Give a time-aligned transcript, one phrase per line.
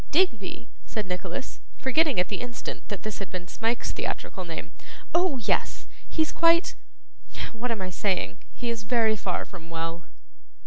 [0.09, 4.71] 'Digby!' said Nicholas, forgetting at the instant that this had been Smike's theatrical name.
[5.13, 5.85] 'Oh yes.
[6.09, 6.73] He's quite
[7.53, 8.37] what am I saying?
[8.51, 10.07] he is very far from well.